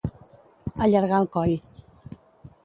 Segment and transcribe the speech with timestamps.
[0.87, 1.55] Allargar el coll.